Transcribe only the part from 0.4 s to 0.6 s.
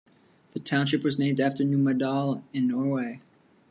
The